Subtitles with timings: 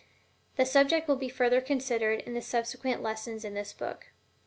[0.55, 4.07] The subject will be further considered in the subsequent lessons in this book.